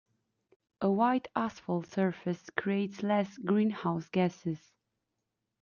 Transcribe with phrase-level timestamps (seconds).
[0.81, 4.71] A white asphalt surface creates less greenhouse gases.